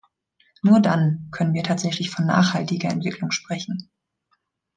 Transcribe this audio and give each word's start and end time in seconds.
Nur 0.63 0.79
dann 0.79 1.27
können 1.31 1.53
wir 1.53 1.61
tatsächlich 1.61 2.09
von 2.09 2.25
nachhaltiger 2.25 2.89
Entwicklung 2.89 3.29
sprechen. 3.29 3.91